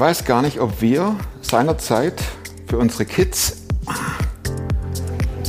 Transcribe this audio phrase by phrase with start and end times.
[0.00, 2.22] weiß gar nicht, ob wir seinerzeit
[2.66, 3.58] für unsere Kids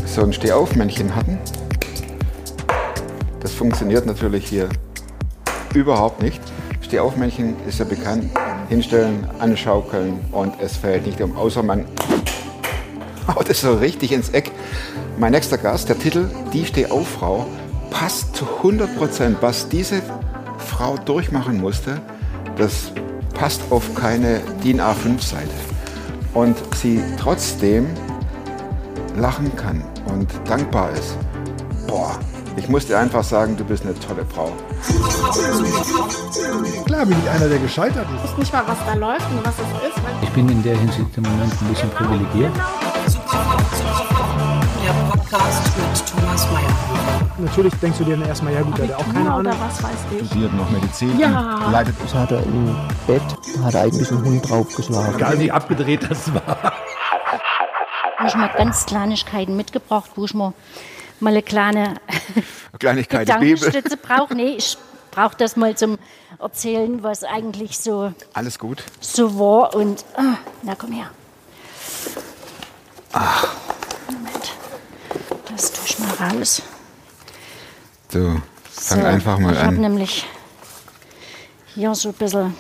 [0.06, 1.40] so ein Stehaufmännchen hatten.
[3.40, 4.68] Das funktioniert natürlich hier
[5.74, 6.42] überhaupt nicht.
[6.82, 8.30] Stehaufmännchen ist ja bekannt.
[8.68, 11.86] Hinstellen, anschaukeln und es fällt nicht um, außer man
[13.34, 14.52] haut es so richtig ins Eck.
[15.18, 17.48] Mein nächster Gast, der Titel Die Stehauffrau,
[17.90, 19.38] passt zu 100 Prozent.
[19.40, 20.02] Was diese
[20.58, 22.02] Frau durchmachen musste,
[22.58, 22.92] das
[23.42, 25.50] passt auf keine DIN A5-Seite.
[26.36, 27.88] Und sie trotzdem
[29.18, 31.18] lachen kann und dankbar ist.
[31.88, 32.20] Boah,
[32.56, 34.52] ich muss dir einfach sagen, du bist eine tolle Frau.
[36.86, 38.26] Klar bin ich einer, der gescheitert ist.
[38.26, 40.04] Ich weiß nicht mal, was da läuft und was es ist.
[40.22, 42.54] Ich bin in der Hinsicht im Moment ein bisschen privilegiert.
[45.32, 47.32] Podcast mit Thomas Mayer.
[47.38, 49.56] Natürlich denkst du dir dann erstmal, ja gut, der hat auch keine Abitur Ahnung.
[49.62, 50.28] was weiß ich.
[50.28, 51.18] Studiert noch Medizin.
[51.18, 51.70] Ja.
[51.72, 52.76] Leidet Das hat er im
[53.08, 53.22] Bett,
[53.64, 55.16] hat er eigentlich einen Hund draufgeschlagen.
[55.16, 56.74] Egal wie abgedreht das war.
[58.18, 60.52] habe ich mal ganz Kleinigkeiten mitgebracht, wo ich mal,
[61.22, 61.94] mal eine kleine
[62.80, 63.28] Kleinigkeit.
[63.28, 64.36] Gedankenstütze brauche.
[64.36, 64.78] Nee, ich
[65.12, 65.98] brauche das mal zum
[66.40, 68.84] Erzählen, was eigentlich so, Alles gut.
[69.00, 69.76] so war.
[69.76, 71.10] Und, ah, na komm her.
[73.14, 73.81] Moment.
[75.62, 76.64] Das tue ich mal raus.
[78.10, 79.82] So, fang So, einfach mal ich habe an.
[79.82, 80.26] nämlich
[81.76, 82.56] hier so ein bisschen,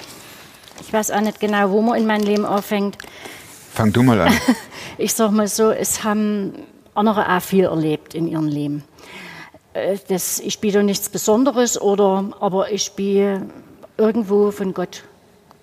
[0.81, 2.99] ich weiß auch nicht genau, wo man in mein Leben anfängt.
[3.73, 4.33] Fang du mal an.
[4.99, 6.53] Ich sag mal so, es haben
[6.93, 8.83] andere auch viel erlebt in ihrem Leben.
[9.73, 13.49] Äh, Das, ich bin da nichts Besonderes, oder, aber ich bin
[13.97, 15.03] irgendwo von Gott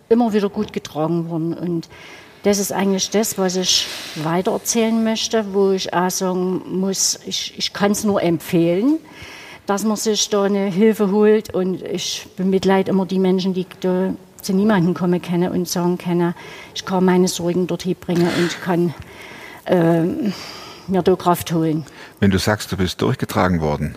[0.08, 1.54] immer wieder gut getragen worden.
[1.54, 1.88] Und
[2.48, 7.74] das ist eigentlich das, was ich weitererzählen möchte, wo ich auch sagen muss, ich, ich
[7.74, 8.98] kann es nur empfehlen,
[9.66, 11.52] dass man sich da eine Hilfe holt.
[11.52, 16.34] Und ich bemitleid immer die Menschen, die da zu niemandem kommen können und sagen können,
[16.74, 18.94] ich kann meine Sorgen dorthin bringen und kann
[19.66, 20.32] ähm,
[20.86, 21.84] mir da Kraft holen.
[22.18, 23.94] Wenn du sagst, du bist durchgetragen worden,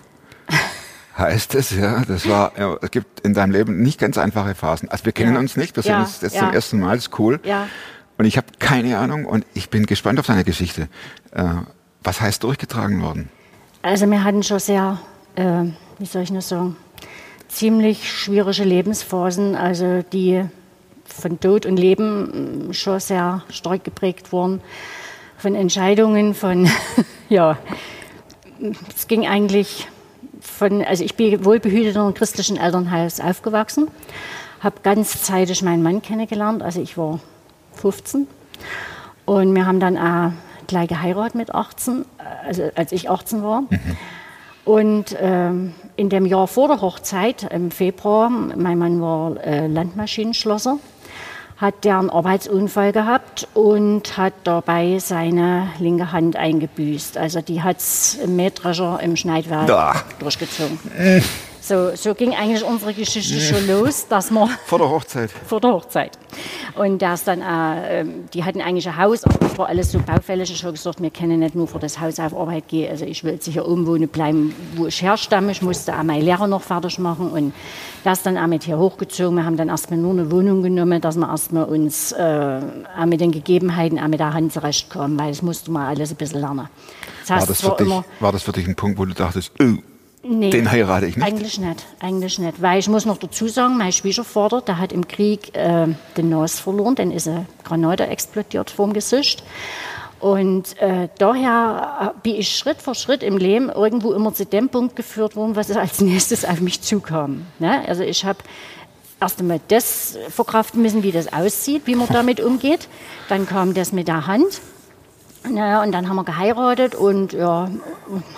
[1.18, 4.90] heißt es ja, das war, ja, es gibt in deinem Leben nicht ganz einfache Phasen.
[4.90, 5.40] Also wir kennen Ja.
[5.40, 7.40] uns nicht, wir sehen Ja, uns jetzt zum ersten Mal, das ist cool.
[7.46, 7.70] Ja.
[8.18, 10.88] Und ich habe keine Ahnung und ich bin gespannt auf deine Geschichte.
[11.32, 11.46] Äh,
[12.04, 13.30] was heißt durchgetragen worden?
[13.82, 15.00] Also wir hatten schon sehr,
[15.36, 15.64] äh,
[15.98, 16.76] wie soll ich nur sagen,
[17.48, 20.46] ziemlich schwierige Lebensphasen, also die
[21.06, 24.62] von Tod und Leben mm, schon sehr stark geprägt wurden,
[25.38, 26.70] von Entscheidungen, von,
[27.30, 27.58] ja,
[28.96, 29.88] es ging eigentlich
[30.40, 33.88] von, also ich bin wohlbehütet in einem christlichen Elternhaus aufgewachsen,
[34.60, 37.20] habe ganz zeitig meinen Mann kennengelernt, also ich war
[37.76, 38.28] 15
[39.26, 40.32] und wir haben dann auch
[40.68, 42.06] gleich geheiratet mit 18,
[42.46, 43.64] also als ich 18 war.
[44.64, 50.78] Und ähm, in dem Jahr vor der Hochzeit, im Februar, mein Mann war äh, Landmaschinenschlosser,
[51.58, 57.18] hat der einen Arbeitsunfall gehabt und hat dabei seine linke Hand eingebüßt.
[57.18, 59.96] Also die hat es im Mähdrescher im Schneidwerk Da.
[60.20, 60.80] durchgezogen.
[61.64, 65.30] So, so ging eigentlich unsere Geschichte schon los, dass wir Vor der Hochzeit.
[65.46, 66.18] vor der Hochzeit.
[66.76, 70.00] Und ist dann, äh, ähm, die hatten eigentlich ein Haus, aber das war alles so
[70.00, 70.50] baufällig.
[70.50, 72.90] Ich habe gesagt, wir können nicht nur vor das Haus auf Arbeit gehen.
[72.90, 75.52] Also ich will sicher irgendwo bleiben, wo ich herstamme.
[75.52, 77.30] Ich musste auch meine Lehrer noch fertig machen.
[77.30, 77.54] Und
[78.12, 79.36] ist dann auch mit hier hochgezogen.
[79.36, 82.60] Wir haben dann erstmal nur eine Wohnung genommen, dass wir erstmal uns äh,
[83.00, 86.16] auch mit den Gegebenheiten, auch mit der Hand zurechtkommen, weil das musste man alles ein
[86.16, 86.70] bisschen lernen.
[87.20, 88.98] Das War heißt, das, es für war dich, immer, war das für dich ein Punkt,
[88.98, 89.78] wo du dachtest, oh,
[90.24, 91.26] Nee, den heirate ich nicht?
[91.26, 92.62] Eigentlich nicht, eigentlich nicht.
[92.62, 96.60] Weil ich muss noch dazu sagen, mein Schwiegervater, der hat im Krieg äh, den Nas
[96.60, 99.44] verloren, dann ist eine Granate explodiert vorm Gesicht.
[100.20, 104.70] Und äh, daher äh, bin ich Schritt für Schritt im Leben irgendwo immer zu dem
[104.70, 107.48] Punkt geführt worden, was als nächstes auf mich zukam.
[107.58, 107.84] Ne?
[107.88, 108.38] Also ich habe
[109.20, 112.88] erst einmal das verkraften müssen, wie das aussieht, wie man damit umgeht.
[113.30, 114.62] Dann kam das mit der Hand.
[115.50, 117.70] Naja, und dann haben wir geheiratet und ja,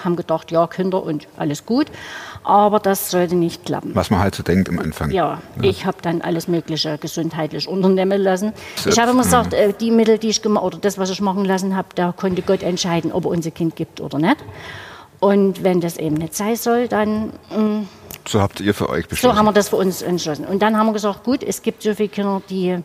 [0.03, 1.88] haben gedacht, ja, Kinder und alles gut.
[2.46, 3.91] Aber das sollte nicht klappen.
[3.94, 5.11] Was man halt so denkt am Anfang.
[5.11, 8.53] Ja, ich habe dann alles Mögliche gesundheitlich unternehmen lassen.
[8.76, 11.22] So, Ich habe immer gesagt, äh, die Mittel, die ich gemacht oder das, was ich
[11.22, 14.38] machen lassen habe, da konnte Gott entscheiden, ob er uns ein Kind gibt oder nicht.
[15.20, 17.88] Und wenn das eben nicht sein soll, dann mm,
[18.28, 19.38] So habt ihr für euch so beschlossen.
[19.38, 20.44] haben wir das für uns entschlossen.
[20.46, 22.78] Und dann haben wir gesagt, gut, es gibt so viele Kinder, die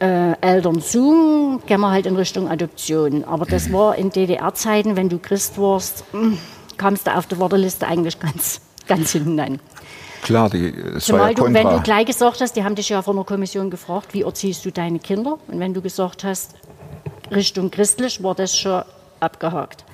[0.00, 3.24] äh, Eltern suchen, gehen wir halt in Richtung Adoption.
[3.24, 6.34] Aber das war in DDR-Zeiten, wenn du Christ warst, mm,
[6.76, 9.60] kamst du auf der Warteliste eigentlich ganz, ganz hinten an.
[10.22, 12.88] Klar, die, es war Zumal ja du, wenn du gleich gesagt hast, die haben dich
[12.88, 15.38] ja von der Kommission gefragt, wie erziehst du deine Kinder?
[15.46, 16.54] Und wenn du gesagt hast,
[17.30, 18.82] Richtung christlich, war das schon
[19.20, 19.84] abgehakt.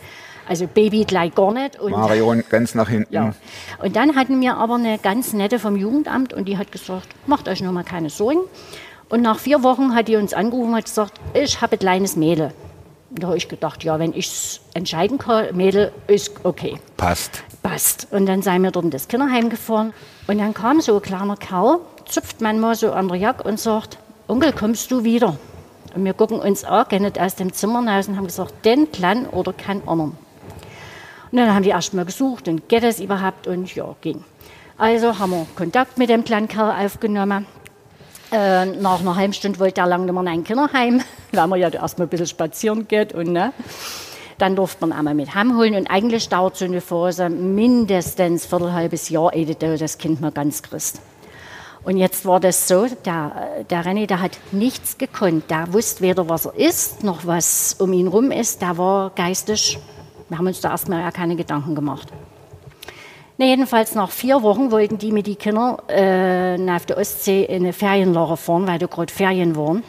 [0.48, 1.78] Also Baby gleich gar nicht.
[1.78, 3.14] Und Marion ganz nach hinten.
[3.14, 3.34] ja.
[3.82, 7.48] Und dann hatten wir aber eine ganz nette vom Jugendamt und die hat gesagt, macht
[7.48, 8.40] euch nur mal keine Sorgen.
[9.12, 12.16] Und nach vier Wochen hat die uns angerufen und hat gesagt, ich habe ein kleines
[12.16, 12.50] Mädel.
[13.10, 17.42] Da habe ich gedacht, ja, wenn ich es entscheiden kann, Mädel ist okay Passt.
[17.62, 18.08] passt.
[18.10, 19.92] Und dann seien wir dort in das Kinderheim gefahren.
[20.28, 23.60] Und dann kam so ein kleiner Kerl, zupft man mal so an der Jacke und
[23.60, 23.98] sagt,
[24.28, 25.36] Onkel, kommst du wieder?
[25.94, 28.90] Und wir gucken uns an, gehen nicht aus dem Zimmer raus und haben gesagt, den
[28.92, 30.16] Kleinen oder keinen anderen.
[31.30, 34.24] Und dann haben die erst mal gesucht und geht es überhaupt und ja, ging.
[34.78, 37.44] Also haben wir Kontakt mit dem kleinen Kerl aufgenommen.
[38.32, 41.02] Äh, nach einer halben Stunde wollte er lang nicht mehr in ein Kinderheim,
[41.32, 43.52] weil man ja erst mal ein bisschen spazieren geht und ne.
[44.38, 49.10] Dann durfte man einmal mit heimholen und eigentlich dauert so eine Phase mindestens ein viertelhalbes
[49.10, 51.00] Jahr, ehe das Kind mal ganz kriegst.
[51.84, 55.50] Und jetzt war das so, der, der René, der hat nichts gekonnt.
[55.50, 58.62] Der wusste weder, was er ist, noch was um ihn rum ist.
[58.62, 59.78] Der war geistig,
[60.28, 62.08] wir haben uns da erstmal ja keine Gedanken gemacht.
[63.38, 67.62] Na, jedenfalls nach vier Wochen wollten die mit den Kindern äh, auf der Ostsee in
[67.62, 69.82] eine Ferienlager fahren, weil da gerade Ferien waren.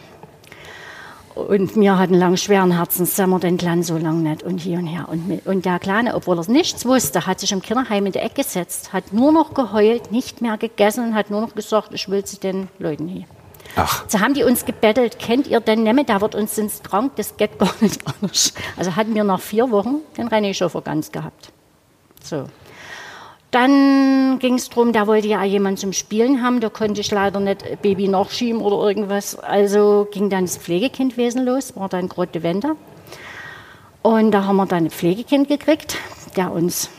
[1.36, 4.78] Und wir hatten lang schweren Herzens, sind wir den Kleinen so lange nicht und hier
[4.78, 5.08] und her.
[5.10, 8.24] Und, mit, und der Kleine, obwohl er nichts wusste, hat sich im Kinderheim in der
[8.24, 12.08] Ecke gesetzt, hat nur noch geheult, nicht mehr gegessen und hat nur noch gesagt, ich
[12.08, 13.26] will zu den Leuten hier.
[13.76, 17.14] Ach, So haben die uns gebettelt, kennt ihr den mehr, der wird uns ins krank,
[17.16, 18.54] das geht gar nicht anders.
[18.78, 21.52] Also hatten wir nach vier Wochen den René Schoffer ganz gehabt.
[22.22, 22.46] So.
[23.54, 27.40] Dann ging es darum, da wollte ja jemand zum Spielen haben, da konnte ich leider
[27.40, 29.38] nicht Baby nachschieben oder irgendwas.
[29.38, 32.76] Also ging dann das Pflegekindwesen los, war dann die Wende.
[34.02, 35.98] Und da haben wir dann ein Pflegekind gekriegt,
[36.36, 36.90] der uns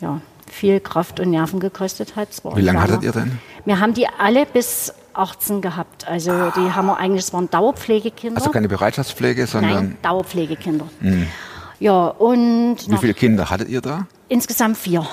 [0.00, 2.28] ja, viel Kraft und Nerven gekostet hat.
[2.54, 3.40] Wie lange hattet ihr denn?
[3.64, 6.06] wir haben die alle bis 18 gehabt.
[6.06, 8.36] Also die haben wir eigentlich, es waren Dauerpflegekinder.
[8.36, 10.86] Also keine Bereitschaftspflege, sondern Nein, Dauerpflegekinder.
[11.80, 14.06] Ja, und wie viele Kinder hattet ihr da?
[14.28, 15.04] insgesamt vier.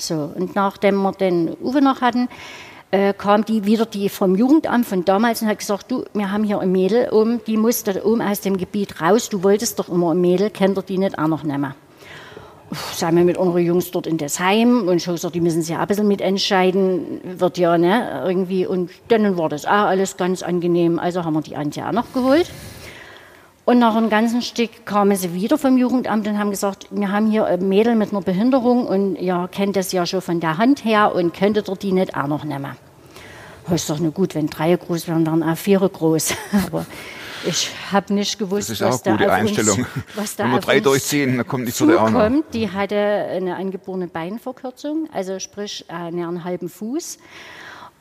[0.00, 2.28] So, und nachdem wir den Uwe noch hatten,
[2.90, 6.44] äh, kam die wieder die vom Jugendamt von damals und hat gesagt, du, wir haben
[6.44, 9.88] hier ein Mädel um, die muss da oben aus dem Gebiet raus, du wolltest doch
[9.88, 11.74] immer ein Mädel, kennt ihr die nicht auch noch nehmen?
[12.70, 15.62] Uff, Sind wir mit unseren Jungs dort in das Heim und schon gesagt, die müssen
[15.62, 18.64] sich auch ein bisschen mitentscheiden, wird ja, ne, irgendwie.
[18.64, 21.00] Und dann war das auch alles ganz angenehm.
[21.00, 22.48] Also haben wir die Antje auch noch geholt.
[23.70, 27.30] Und nach einem ganzen Stück kamen sie wieder vom Jugendamt und haben gesagt, wir haben
[27.30, 30.84] hier ein Mädel mit einer Behinderung und ihr kennt das ja schon von der Hand
[30.84, 32.76] her und könntet ihr die nicht auch noch nehmen?
[33.70, 36.34] Oh, ist doch nur gut, wenn drei groß wären, dann auch vier groß.
[36.66, 36.84] Aber
[37.46, 39.86] ich habe nicht gewusst, Das ist auch was eine da gute Einstellung.
[40.16, 42.46] Uns, Wenn wir drei durchziehen, dann kommt nicht so der zukommt.
[42.52, 47.18] Die hatte eine angeborene Beinverkürzung, also sprich äh, einen halben Fuß.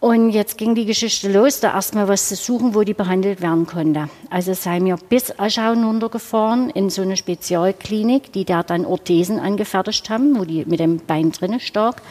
[0.02, 3.68] Und jetzt ging die Geschichte los, da erstmal was zu suchen, wo die behandelt werden
[3.68, 4.08] konnte.
[4.30, 10.10] Also seien wir bis Aschau runtergefahren in so eine Spezialklinik, die da dann Orthesen angefertigt
[10.10, 12.02] haben, wo die mit dem Bein drinne stark,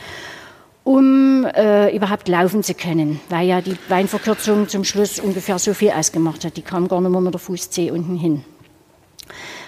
[0.84, 5.90] um äh, überhaupt laufen zu können, weil ja die Beinverkürzung zum Schluss ungefähr so viel
[5.92, 6.58] ausgemacht hat.
[6.58, 8.44] Die kam gar nicht mehr mit der Fußzehe unten hin.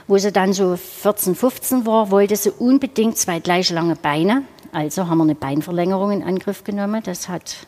[0.07, 4.43] Wo sie dann so 14, 15 war, wollte sie unbedingt zwei gleich lange Beine.
[4.73, 7.03] Also haben wir eine Beinverlängerung in Angriff genommen.
[7.03, 7.67] Das hat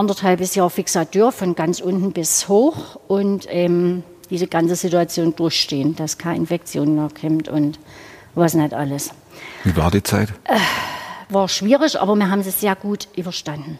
[0.00, 6.16] anderthalbes Jahr Fixatur von ganz unten bis hoch und ähm, diese ganze Situation durchstehen, dass
[6.16, 7.78] keine Infektion mehr kommt und
[8.34, 9.10] was nicht alles.
[9.62, 10.32] Wie war die Zeit?
[11.28, 13.78] War schwierig, aber wir haben es sehr gut überstanden.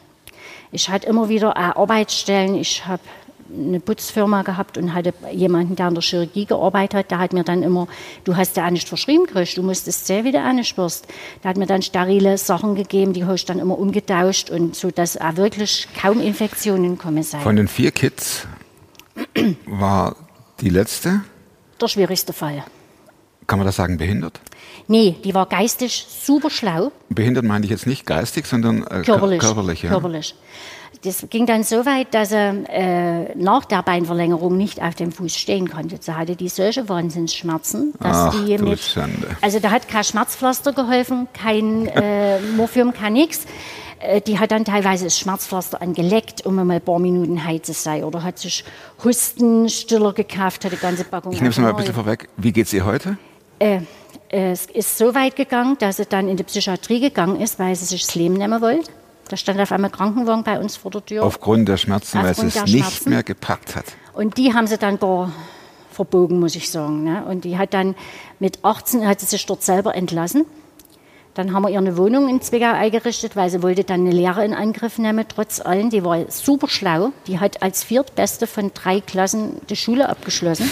[0.73, 2.55] Ich hatte immer wieder Arbeitsstellen.
[2.55, 3.03] Ich habe
[3.53, 7.11] eine Putzfirma gehabt und hatte jemanden, der in der Chirurgie gearbeitet hat.
[7.11, 7.89] Der hat mir dann immer,
[8.25, 11.07] du hast ja nicht verschrieben gekriegt, du musstest sehen, wie du auch nicht wirst.
[11.43, 14.91] Der hat mir dann sterile Sachen gegeben, die habe ich dann immer umgetauscht und so,
[14.91, 17.41] dass auch wirklich kaum Infektionen kommen sein.
[17.41, 18.47] Von den vier Kids
[19.67, 20.17] war
[20.61, 21.23] die letzte,
[21.81, 22.65] der schwierigste Fall.
[23.47, 24.41] kann man das sagen, behindert?
[24.87, 26.91] Nee, die war geistig super schlau.
[27.09, 29.41] Behindert meine ich jetzt nicht geistig, sondern äh, Körperlich.
[29.41, 29.91] körperlich ja.
[29.91, 30.35] körperlich.
[31.03, 35.35] Das ging dann so weit, dass er äh, nach der Beinverlängerung nicht auf dem Fuß
[35.35, 35.97] stehen konnte.
[35.99, 38.81] Sie hatte die solche Wahnsinnsschmerzen, dass Ach, die mit.
[38.81, 39.29] Schande.
[39.41, 43.47] Also da hat kein Schmerzpflaster geholfen, kein äh, Morphium, kein nix.
[44.01, 47.73] Äh, Die hat dann teilweise das Schmerzpflaster angeleckt, um mal ein paar Minuten heil zu
[47.73, 48.05] sein.
[48.05, 48.63] Oder hat sich
[49.03, 51.33] Hustenstiller gekauft, hat die ganze Packung.
[51.33, 52.29] Ich nehme es mal ein bisschen vorweg.
[52.37, 53.17] Wie geht's ihr heute?
[53.59, 53.81] Äh,
[54.29, 57.87] es ist so weit gegangen, dass sie dann in die Psychiatrie gegangen ist, weil sie
[57.87, 58.91] sich das Leben nehmen wollte.
[59.31, 61.23] Da stand auf einmal Krankenwagen bei uns vor der Tür.
[61.23, 63.85] Aufgrund der Schmerzen, weil Aufgrund es es der nicht mehr gepackt hat.
[64.13, 65.31] Und die haben sie dann gar
[65.93, 67.05] verbogen, muss ich sagen.
[67.05, 67.25] Ne?
[67.25, 67.95] Und die hat dann
[68.41, 70.47] mit 18 hat sie sich dort selber entlassen.
[71.35, 74.45] Dann haben wir ihr eine Wohnung in Zwickau eingerichtet, weil sie wollte dann eine Lehre
[74.45, 75.91] in Angriff nehmen, trotz allem.
[75.91, 77.13] Die war super schlau.
[77.29, 80.69] Die hat als Viertbeste von drei Klassen die Schule abgeschlossen.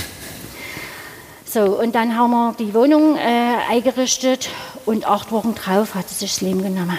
[1.44, 4.50] So, und dann haben wir die Wohnung äh, eingerichtet
[4.84, 6.98] und acht Wochen drauf hat sie sich das Leben genommen.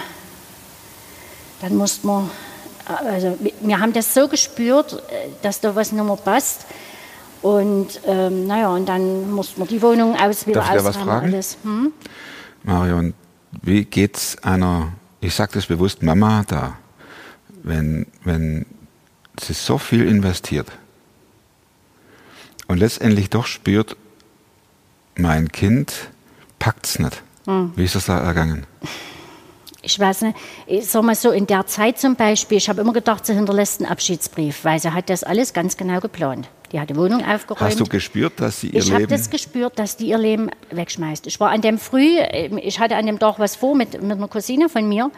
[1.60, 2.30] Dann mussten wir
[2.86, 6.66] Also wir- haben das so gespürt, äh, dass da was nicht mehr passt.
[7.42, 11.32] Und ähm, naja, und dann mussten wir die Wohnung aus wieder Darf ich was fragen?
[11.32, 11.56] alles.
[11.62, 11.92] Hm?
[12.64, 13.14] Marion,
[13.62, 16.74] wie geht's einer, ich sage das bewusst, Mama da,
[17.62, 18.66] wenn, wenn
[19.40, 20.66] sie so viel investiert
[22.66, 23.96] und letztendlich doch spürt,
[25.16, 25.92] mein Kind
[26.58, 27.22] packt's nicht.
[27.46, 27.72] Hm.
[27.76, 28.66] Wie ist das da ergangen?
[29.82, 32.92] Ich weiß nicht, ich sag mal so, in der Zeit zum Beispiel, ich habe immer
[32.92, 36.48] gedacht, sie hinterlässt einen Abschiedsbrief, weil sie hat das alles ganz genau geplant.
[36.72, 37.70] Die hat die Wohnung aufgeräumt.
[37.70, 39.10] Hast du gespürt, dass sie ihr Ich habe Leben...
[39.10, 41.26] das gespürt, dass die ihr Leben wegschmeißt.
[41.26, 44.12] Ich war an dem Früh, ähm, ich hatte an dem Tag was vor mit, mit
[44.12, 45.10] einer Cousine von mir.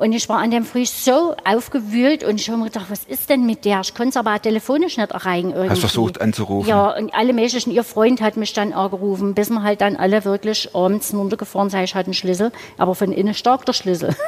[0.00, 3.28] Und ich war an dem Früh so aufgewühlt und ich habe mir gedacht, was ist
[3.28, 3.82] denn mit der?
[3.82, 5.52] Ich konnte es aber telefonisch nicht erreichen.
[5.52, 5.78] Irgendwie.
[5.78, 6.70] versucht anzurufen?
[6.70, 7.70] Ja, und alle möglichen.
[7.70, 11.82] Ihr Freund hat mich dann angerufen, bis wir halt dann alle wirklich abends runtergefahren sind.
[11.82, 14.16] Ich hatte einen Schlüssel, aber von innen stark der Schlüssel.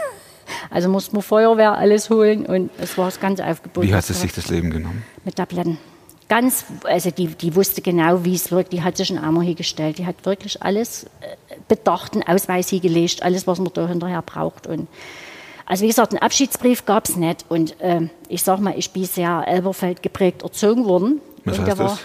[0.71, 3.85] Also mussten wir Feuerwehr alles holen und es war das ganze Aufgebot.
[3.85, 5.05] Wie hat was sie sich das Leben genommen?
[5.25, 5.79] mit Tabletten.
[6.29, 8.73] Ganz, also die, die wusste genau, wie es wirkt.
[8.73, 9.99] Die hat sich einen Armer hingestellt.
[9.99, 11.37] Die hat wirklich alles äh,
[11.69, 14.67] bedacht, einen Ausweis hingelegt, alles, was man da hinterher braucht.
[14.67, 14.89] Und
[15.67, 17.45] also wie gesagt, einen Abschiedsbrief gab es nicht.
[17.49, 21.21] Und ähm, ich sag mal, ich bin sehr Elberfeld geprägt erzogen worden.
[21.45, 21.99] Was und heißt da war,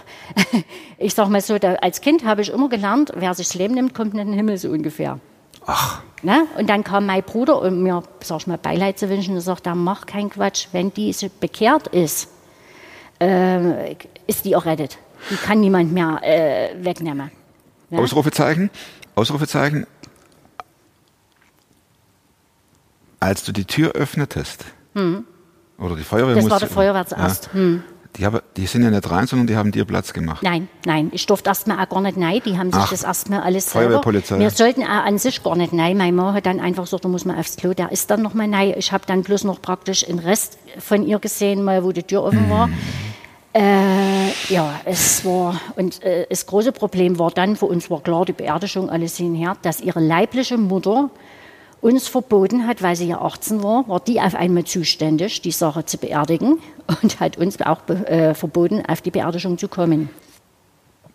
[0.97, 3.75] ich sag mal so, da, als Kind habe ich immer gelernt, wer sich das Leben
[3.75, 5.19] nimmt, kommt in den Himmel so ungefähr.
[5.65, 6.47] Ach, Ne?
[6.57, 9.67] Und dann kam mein Bruder, um mir, sag ich mal, Beileid zu wünschen und sagt,
[9.75, 12.29] mach keinen Quatsch, wenn die so bekehrt ist,
[13.21, 13.91] äh,
[14.25, 14.97] ist die errettet.
[15.29, 17.31] Die kann niemand mehr äh, wegnehmen.
[17.89, 17.99] Ja?
[17.99, 18.69] Ausrufezeichen,
[19.15, 19.85] Ausrufezeichen.
[23.19, 24.65] Als du die Tür öffnetest,
[25.79, 26.41] oder die Feuerwehr Hm.
[26.41, 27.53] Das war der Feuerwehr zuerst.
[27.53, 27.83] Hm.
[28.15, 30.41] Die, haben, die sind ja nicht rein, sondern die haben dir Platz gemacht.
[30.41, 32.41] Nein, nein, ich durfte erstmal auch gar nicht rein.
[32.43, 33.89] Die haben sich Ach, das erstmal alles selber.
[33.89, 34.39] Feuerwehrpolizei.
[34.39, 35.97] Wir sollten auch an sich gar nicht rein.
[35.97, 37.75] Mein Mann hat dann einfach gesagt, da muss man aufs Klo.
[37.75, 38.73] Der ist dann noch mal rein.
[38.75, 42.23] Ich habe dann bloß noch praktisch den Rest von ihr gesehen, mal wo die Tür
[42.23, 42.69] offen war.
[43.53, 48.25] Äh, ja, es war, und äh, das große Problem war dann, für uns war klar,
[48.25, 51.09] die Beerdigung, alles hinher, dass ihre leibliche Mutter
[51.81, 55.85] uns verboten hat, weil sie ja 18 war, war die auf einmal zuständig, die Sache
[55.85, 56.59] zu beerdigen
[57.01, 60.09] und hat uns auch äh, verboten, auf die Beerdigung zu kommen.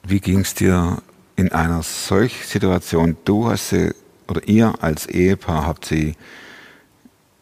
[0.04, 1.02] Wie ging es dir
[1.36, 3.16] in einer solchen Situation?
[3.24, 3.92] Du hast sie,
[4.28, 6.14] oder ihr als Ehepaar habt sie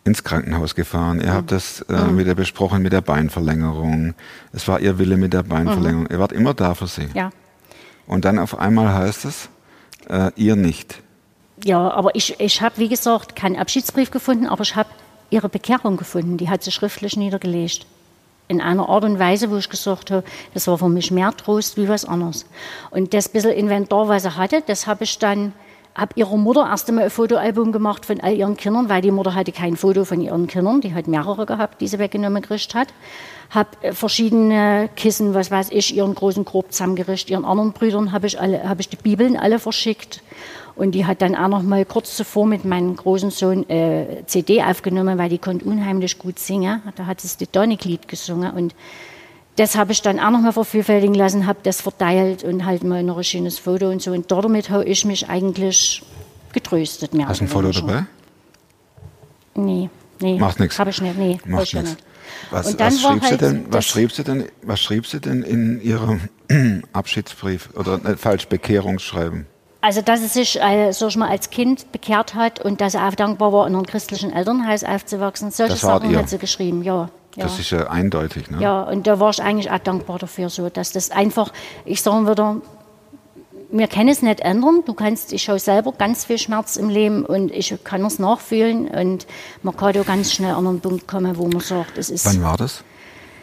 [0.05, 1.19] ins Krankenhaus gefahren.
[1.19, 1.25] Mhm.
[1.25, 4.15] Ihr habt das äh, mit ihr besprochen, mit der Beinverlängerung.
[4.53, 6.09] Es war ihr Wille mit der Beinverlängerung.
[6.11, 7.07] Ihr wart immer da für sie.
[7.07, 7.15] Mhm.
[7.15, 7.31] Ja.
[8.07, 9.49] Und dann auf einmal heißt es,
[10.09, 11.03] äh, ihr nicht.
[11.64, 14.88] Ja, aber ich, ich habe, wie gesagt, keinen Abschiedsbrief gefunden, aber ich habe
[15.31, 16.37] ihre Bekehrung gefunden.
[16.37, 17.87] Die hat sie schriftlich niedergelegt.
[18.49, 20.25] In einer Art und Weise, wo ich gesagt habe,
[20.55, 22.47] das war für mich mehr Trost wie was anderes.
[22.90, 25.52] Und das bisschen Inventar, was sie hatte, das habe ich dann,
[25.95, 29.35] habe ihrer Mutter erst einmal ein Fotoalbum gemacht von all ihren Kindern, weil die Mutter
[29.37, 32.88] hatte kein Foto von ihren Kindern, die hat mehrere gehabt, die sie weggenommen gekriegt hat.
[33.50, 37.31] Habe äh, verschiedene Kissen, was weiß ich, ihren großen Korb zusammengerichtet.
[37.31, 40.23] Ihren anderen Brüdern habe ich, alle- habe ich die Bibeln alle verschickt.
[40.77, 44.62] Und die hat dann auch noch mal kurz zuvor mit meinem großen Sohn äh, CD
[44.62, 46.81] aufgenommen, weil die konnte unheimlich gut singen.
[46.97, 48.50] Da hat sie das Titanic-Lied gesungen.
[48.53, 48.75] Und
[49.57, 53.03] das habe ich dann auch noch mal vervielfältigen lassen, habe das verteilt und halt mal
[53.03, 54.12] noch ein schönes Foto und so.
[54.12, 56.03] Und damit habe ich mich eigentlich
[56.53, 57.12] getröstet.
[57.15, 57.87] Mehr Hast du ein Foto weniger.
[57.87, 58.07] dabei?
[59.55, 60.39] Nee, nee.
[60.39, 60.79] Macht nichts.
[60.79, 61.39] Habe ich nicht, nee.
[61.45, 61.91] Macht nichts.
[61.91, 62.05] nicht.
[62.50, 64.45] Was, was, war schrieb sie halt denn, was das- schrieb sie denn?
[64.62, 66.21] Was schrieb sie denn in ihrem
[66.93, 69.47] Abschiedsbrief oder nicht, falsch Bekehrungsschreiben?
[69.82, 72.99] Also, dass sie sich äh, sag ich mal, als Kind bekehrt hat und dass sie
[72.99, 75.50] auch dankbar war, in einem christlichen Elternhaus aufzuwachsen.
[75.50, 76.18] Solche Das Sachen ihr?
[76.18, 77.08] hat sie geschrieben, ja.
[77.37, 77.44] ja.
[77.44, 78.50] Das ist ja eindeutig.
[78.50, 78.60] Ne?
[78.60, 81.50] Ja, und da war ich eigentlich auch dankbar dafür, so, dass das einfach,
[81.87, 82.60] ich sagen würde,
[83.72, 84.82] wir können es nicht ändern.
[84.84, 88.88] Du kannst, ich habe selber ganz viel Schmerz im Leben und ich kann es nachfühlen
[88.88, 89.26] und
[89.62, 92.26] man kann da ganz schnell an einen Punkt kommen, wo man sagt, es ist.
[92.26, 92.84] Wann war das?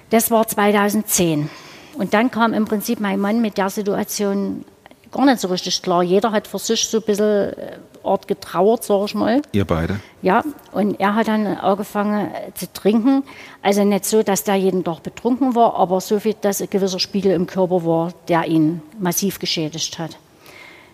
[0.10, 1.50] Das war 2010.
[1.98, 4.66] Und dann kam im Prinzip mein Mann mit der Situation
[5.12, 6.04] gar nicht so richtig klar.
[6.04, 9.42] Jeder hat für sich so ein bisschen äh, Art getrauert, sag ich mal.
[9.52, 10.00] Ihr beide?
[10.22, 13.24] Ja, und er hat dann angefangen äh, zu trinken.
[13.62, 17.00] Also nicht so, dass der jeden Tag betrunken war, aber so viel, dass ein gewisser
[17.00, 20.18] Spiegel im Körper war, der ihn massiv geschädigt hat.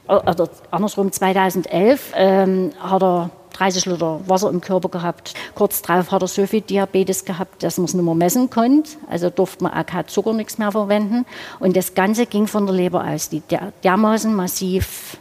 [0.08, 5.34] O- Oder andersrum, 2011 ähm, hat er 30 Liter Wasser im Körper gehabt.
[5.56, 8.92] Kurz darauf hat er so viel Diabetes gehabt, dass man es nicht mehr messen konnte.
[9.10, 11.26] Also durfte man auch kein Zucker nichts mehr verwenden.
[11.60, 15.18] Und das Ganze ging von der Leber aus, die der, dermaßen massiv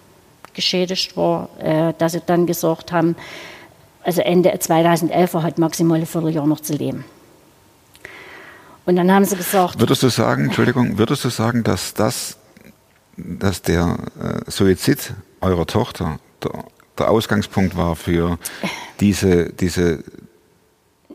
[0.54, 3.16] geschädigt war, äh, dass sie dann gesagt haben,
[4.04, 7.04] also Ende 2011 er hat maximal ein Vierteljahr noch zu leben.
[8.84, 12.36] Und dann haben sie gesagt, Würdest du sagen, Entschuldigung, würdest du sagen, dass das,
[13.16, 16.64] dass der äh, Suizid eurer Tochter der,
[16.98, 18.38] der Ausgangspunkt war für
[19.00, 20.04] diese, diese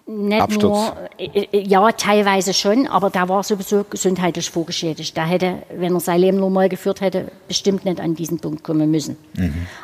[0.05, 0.63] Nicht Absturz.
[0.63, 5.15] nur, äh, äh, ja, teilweise schon, aber der war sowieso gesundheitlich vorgeschädigt.
[5.15, 8.89] Der hätte, wenn er sein Leben normal geführt hätte, bestimmt nicht an diesen Punkt kommen
[8.89, 9.17] müssen.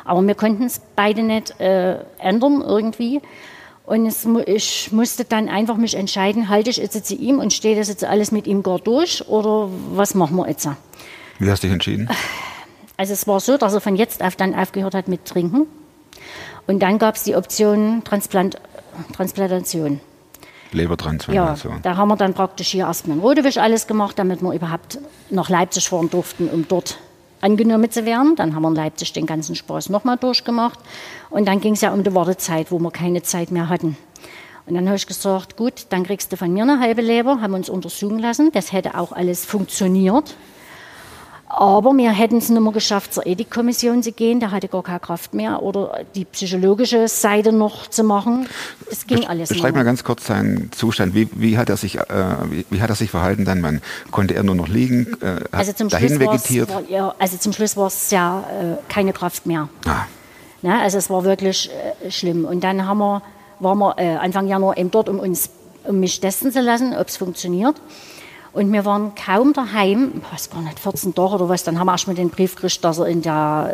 [0.04, 3.20] Aber wir konnten es beide nicht äh, ändern irgendwie.
[3.86, 7.76] Und es, ich musste dann einfach mich entscheiden, halte ich jetzt zu ihm und stehe
[7.76, 10.66] das jetzt alles mit ihm gar durch oder was machen wir jetzt?
[11.38, 12.08] Wie hast du dich entschieden?
[12.96, 15.66] Also es war so, dass er von jetzt auf dann aufgehört hat mit Trinken.
[16.66, 18.56] Und dann gab es die Option Transplant
[19.12, 20.00] Transplantation.
[20.72, 21.80] Ja, Lebertransplantation.
[21.82, 24.98] da haben wir dann praktisch hier erstmal in Rodewisch alles gemacht, damit wir überhaupt
[25.30, 26.98] nach Leipzig fahren durften, um dort
[27.40, 28.34] angenommen zu werden.
[28.36, 30.78] Dann haben wir in Leipzig den ganzen Spaß nochmal durchgemacht.
[31.30, 33.96] Und dann ging es ja um die Wartezeit, wo wir keine Zeit mehr hatten.
[34.66, 37.54] Und dann habe ich gesagt, gut, dann kriegst du von mir eine halbe Leber, haben
[37.54, 38.50] uns untersuchen lassen.
[38.52, 40.34] Das hätte auch alles funktioniert.
[41.56, 44.40] Aber wir hätten es nicht mehr geschafft, zur Ethikkommission zu gehen.
[44.40, 45.62] Der hatte gar keine Kraft mehr.
[45.62, 48.48] Oder die psychologische Seite noch zu machen.
[48.90, 51.14] Das ging alles nicht Beschreib mal ganz kurz seinen Zustand.
[51.14, 52.04] Wie, wie, hat er sich, äh,
[52.50, 53.82] wie, wie hat er sich verhalten, dein Mann?
[54.10, 55.16] Konnte er nur noch liegen?
[55.20, 56.70] Äh, Also zum dahin vegetiert?
[56.70, 59.68] war, ja, also zum Schluss war es ja äh, keine Kraft mehr.
[59.86, 60.06] Ah,
[60.64, 60.80] Ne?
[60.80, 61.70] Also es war wirklich
[62.02, 62.46] äh, schlimm.
[62.46, 63.22] Und dann haben wir,
[63.60, 65.50] waren wir äh, Anfang Januar eben dort, um uns
[65.84, 67.76] um mich testen zu lassen, ob es funktioniert.
[68.54, 71.88] Und wir waren kaum daheim, ich weiß gar nicht, 14 Tage oder was, dann haben
[71.88, 73.70] wir erst mal den Brief gekriegt, dass er in der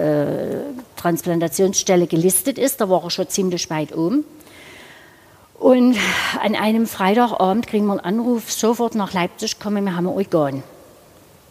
[0.96, 2.80] äh, Transplantationsstelle gelistet ist.
[2.80, 4.24] Da war er schon ziemlich weit oben.
[5.58, 5.96] Und
[6.42, 10.62] an einem Freitagabend kriegen wir einen Anruf, sofort nach Leipzig kommen, wir haben ein Organ.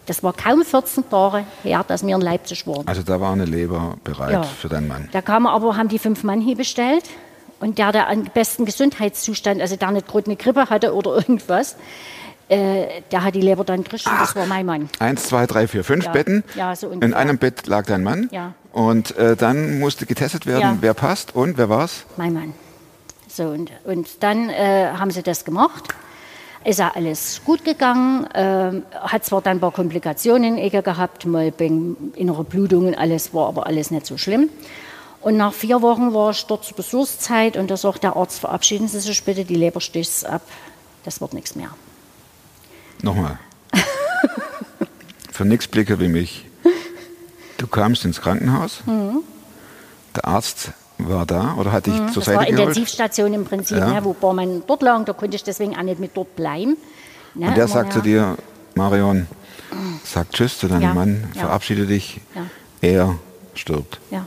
[0.07, 2.87] Das war kaum 14 Tage her, dass wir in Leipzig waren.
[2.87, 4.41] also da war eine Leber bereit Ja.
[4.41, 5.07] für deinen Mann.
[5.11, 7.03] Da kamen aber, haben die fünf Mann hier bestellt
[7.59, 11.75] und der, der am besten Gesundheitszustand, also der nicht gerade eine Grippe hatte oder irgendwas,
[12.49, 14.89] äh, der hat die Leber dann gekriegt und das war mein Mann.
[14.99, 16.11] Eins, zwei, drei, vier, fünf Ja.
[16.11, 16.43] Betten.
[16.55, 17.17] Ja, so In ungefähr.
[17.17, 18.27] einem Bett lag dein Mann.
[18.31, 18.53] Ja.
[18.73, 20.77] Und äh, dann musste getestet werden, Ja.
[20.81, 22.05] wer passt und wer war's?
[22.17, 22.53] Mein Mann.
[23.27, 25.83] So, und, und dann äh, haben sie das gemacht.
[26.65, 28.27] Ist ja alles gut gegangen.
[28.33, 33.47] Ähm, hat zwar dann ein paar Komplikationen eher gehabt, mal wegen innere Blutungen, alles war
[33.47, 34.49] aber alles nicht so schlimm.
[35.21, 38.87] Und nach vier Wochen war ich dort zur Besuchszeit und da sagt der Arzt, verabschieden
[38.87, 40.41] Sie sich bitte, die Leber sticht ab,
[41.05, 41.69] das wird nichts mehr.
[43.01, 43.39] Nochmal.
[45.31, 46.45] Für nix Blicke wie mich.
[47.57, 48.81] Du kamst ins Krankenhaus.
[50.15, 52.07] Der Arzt war da oder hat dich zur Mhm.
[52.13, 52.59] Das war Seite geholt.
[52.69, 53.87] Intensivstation im Prinzip, Ja.
[53.87, 56.75] ne, wobei man dort lag, da konnte ich deswegen auch nicht mit dort bleiben.
[57.35, 58.03] Ne, Und der sagt zu ja.
[58.03, 58.37] dir,
[58.75, 59.27] Marion,
[60.03, 60.93] sag Tschüss zu deinem Ja.
[60.93, 62.19] Mann, verabschiede dich.
[62.81, 63.15] Er
[63.55, 63.99] stirbt.
[64.11, 64.25] Ja.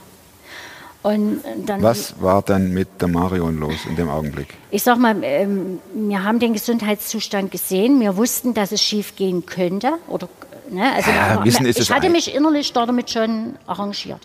[1.03, 4.53] Was war dann mit der Marion los in dem Augenblick?
[4.71, 7.99] Ich sag mal, ähm, wir haben den Gesundheitszustand gesehen.
[7.99, 9.93] Wir wussten, dass es schief gehen könnte.
[10.07, 10.29] Oder,
[10.69, 14.21] ne, also Ja, wissen ist ich es hatte ein- mich innerlich damit schon arrangiert.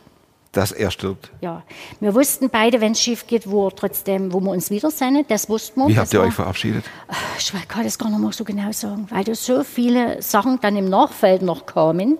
[0.53, 1.31] Dass er stirbt.
[1.43, 1.63] Ja.
[2.01, 5.25] Wir wussten beide, wenn es schief geht, wo, trotzdem, wo wir uns wiedersehen.
[5.29, 5.89] Das wussten wir.
[5.89, 6.85] Wie habt ihr war- euch verabschiedet?
[7.39, 10.59] Ich weiß- kann das gar nicht mal so genau sagen, weil da so viele Sachen
[10.63, 12.17] dann im Nachfeld noch kamen.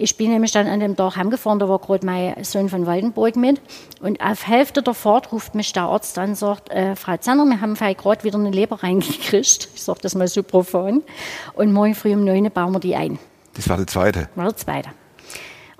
[0.00, 3.36] Ich bin nämlich dann an dem Tag heimgefahren, da war gerade mein Sohn von Waldenburg
[3.36, 3.60] mit.
[4.00, 7.44] Und auf Hälfte der Fahrt ruft mich der Arzt an und sagt, äh, Frau Zanner,
[7.44, 9.68] wir haben gerade wieder eine Leber reingekriegt.
[9.74, 11.02] Ich sage das mal so profan.
[11.52, 13.18] Und morgen früh um 9 Uhr bauen wir die ein.
[13.52, 14.30] Das war der zweite.
[14.36, 14.88] War der zweite.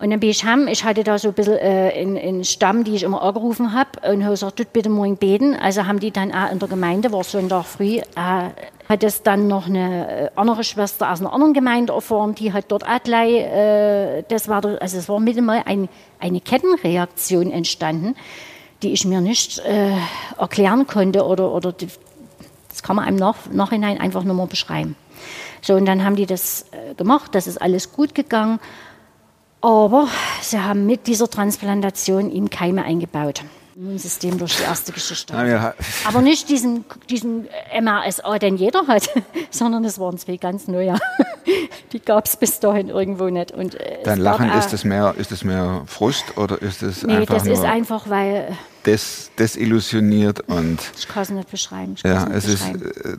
[0.01, 0.67] Und dann bin ich heim.
[0.67, 3.91] Ich hatte da so ein bisschen äh, einen, einen Stamm, die ich immer angerufen habe
[4.11, 5.55] und habe gesagt, tut bitte morgen beten.
[5.55, 8.03] Also haben die dann auch in der Gemeinde, war Sonntag früh, äh,
[8.89, 12.65] hat das dann noch eine äh, andere Schwester aus einer anderen Gemeinde erfahren, die hat
[12.69, 18.17] dort auch gleich, äh, das war, also es war mit mal ein, eine Kettenreaktion entstanden,
[18.83, 19.93] die ich mir nicht äh,
[20.39, 21.89] erklären konnte oder, oder die,
[22.71, 24.97] das kann man einem nach, Nachhinein einfach nur mal beschreiben.
[25.61, 28.61] So, und dann haben die das äh, gemacht, das ist alles gut gegangen.
[29.61, 30.09] Aber
[30.43, 33.43] sie haben mit dieser Transplantation ihm Keime eingebaut.
[33.77, 35.35] Immunsystem durch die erste Geschichte.
[35.35, 35.75] Ah, ja.
[36.05, 37.49] Aber nicht diesen, diesen
[37.81, 39.09] MRSA, den jeder hat,
[39.51, 40.99] sondern es waren zwei ganz neue.
[41.93, 43.53] Die gab es bis dahin irgendwo nicht.
[43.53, 47.05] Und, äh, es Dein Lachen, ist es mehr, ist es mehr Frust oder ist es
[47.05, 51.95] Nee, einfach das ist nur einfach, weil des, desillusioniert und ich kann es nicht beschreiben.
[52.05, 53.17] Ja, es nicht ist, äh,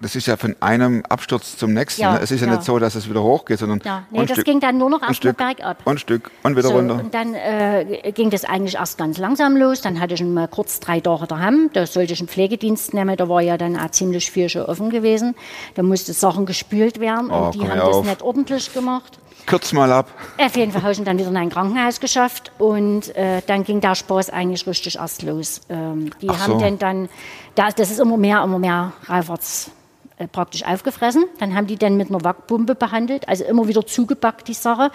[0.00, 2.02] das ist ja von einem Absturz zum nächsten.
[2.02, 2.20] Ja, ne?
[2.22, 2.54] Es ist ja, ja.
[2.54, 5.00] nicht so, dass es wieder hochgeht, sondern Ja, nee, das Stück, ging dann nur noch
[5.02, 5.78] ein erst mal Stück bergab.
[5.86, 6.94] und ein Stück und wieder So, runter.
[6.96, 9.80] und dann äh, ging das eigentlich erst ganz langsam los.
[9.80, 11.70] Dann hatte ich mal kurz drei Tage daheim.
[11.72, 13.16] Da sollte ich einen Pflegedienst nehmen.
[13.16, 15.34] Da war ja dann auch ziemlich viel schon offen gewesen.
[15.74, 19.18] Da musste Sachen gespült werden Oh, und die haben das nicht ordentlich gemacht.
[19.46, 20.08] Kürz mal ab.
[20.38, 23.64] Auf jeden Fall habe ich ihn dann wieder in ein Krankenhaus geschafft und äh, dann
[23.64, 25.60] ging der Spaß eigentlich richtig erst los.
[25.68, 26.58] Ähm, die Ach haben so.
[26.60, 27.08] dann dann,
[27.54, 29.70] da, das ist immer mehr, immer mehr Raufarts
[30.16, 31.24] äh, praktisch aufgefressen.
[31.40, 34.90] Dann haben die dann mit einer Wackpumpe behandelt, also immer wieder zugebackt die Sache.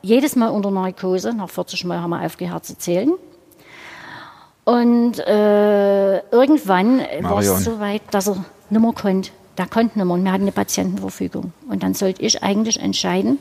[0.00, 3.12] Jedes Mal unter Narkose, nach 40 Mal haben wir aufgehört zu zählen.
[4.64, 9.30] Und äh, irgendwann war es so weit, dass er nicht mehr konnte.
[9.58, 11.52] Der konnte nicht mehr und wir hatten eine Patientenverfügung.
[11.68, 13.38] Und dann sollte ich eigentlich entscheiden,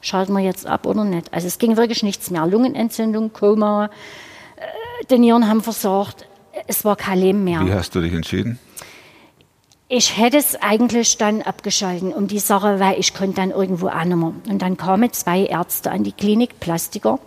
[0.00, 1.32] schalten wir jetzt ab oder nicht.
[1.32, 2.46] Also es ging wirklich nichts mehr.
[2.46, 3.86] Lungenentzündung, Koma,
[4.56, 6.26] äh, die Nieren haben versagt.
[6.66, 7.64] Es war kein Leben mehr.
[7.64, 8.58] Wie hast du dich entschieden?
[9.88, 14.06] Ich hätte es eigentlich dann abgeschalten um die Sache, weil ich konnte dann irgendwo nicht
[14.06, 14.32] mehr.
[14.48, 17.18] Und dann kamen zwei Ärzte an die Klinik, Plastiker.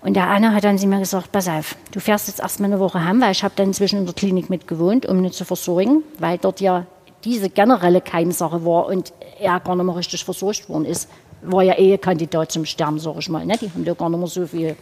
[0.00, 2.78] Und der eine hat dann zu mir gesagt, pass auf, du fährst jetzt erstmal eine
[2.78, 5.44] Woche heim, weil ich habe dann inzwischen in der Klinik mit gewohnt, um ihn zu
[5.44, 6.86] versorgen, weil dort ja
[7.24, 11.08] diese generelle Keimsache war und er gar nicht mehr richtig versorgt worden ist.
[11.42, 13.46] War ja eh Kandidat zum Sterben, sag ich mal.
[13.46, 13.56] Ne?
[13.60, 14.76] Die haben da gar nicht mehr so viel.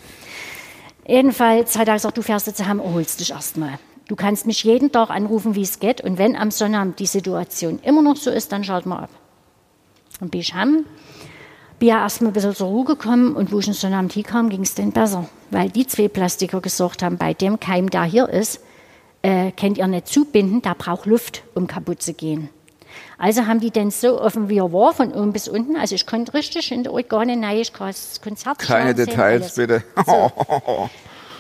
[1.07, 3.79] Jedenfalls hat er gesagt, du fährst jetzt heim, erholst dich erstmal.
[4.09, 6.01] Du kannst mich jeden Tag anrufen, wie es geht.
[6.01, 9.11] Und wenn am Sonnabend die Situation immer noch so ist, dann schalten wir ab.
[10.21, 10.85] Und bin ich heim,
[11.79, 14.63] bin ja erstmal ein bisschen zur Ruhe gekommen und wo ich am Sonnabend hinkam, ging
[14.63, 15.29] es dann besser.
[15.51, 18.61] Weil die zwei Plastiker gesagt haben, bei dem Keim, der hier ist,
[19.23, 22.49] äh, könnt ihr nicht zubinden, der braucht Luft, um kaputt zu gehen.
[23.19, 25.77] Also haben die den so offen, wie er war, von oben bis unten.
[25.77, 29.43] Also ich konnte richtig in die Organe rein, ich konnte das Konzert Keine sehen, Details,
[29.43, 29.55] alles.
[29.55, 29.85] bitte.